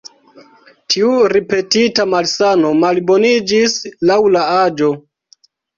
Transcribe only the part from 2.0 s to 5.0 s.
malsano malboniĝis laŭ la aĝo.